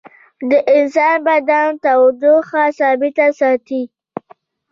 د 0.49 0.51
انسان 0.77 1.17
بدن 1.27 1.67
تودوخه 1.83 2.63
ثابته 2.79 3.25
ساتي 3.39 3.81